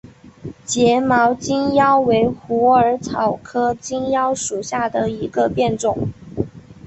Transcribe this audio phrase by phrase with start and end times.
[0.65, 6.07] 睫毛金腰为虎耳草科金腰属下的一个变种。